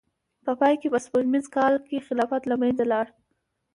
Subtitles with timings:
[0.45, 3.07] په پای کې په سپوږمیز کال کې خلافت له منځه لاړ.